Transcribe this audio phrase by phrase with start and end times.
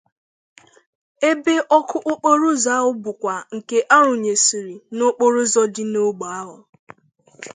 [1.29, 6.57] ebe ọkụ okporoụzọ ahụ bụkwa nke a rụnyesiri n'okporoụzọ dị n'ógbè ahụ.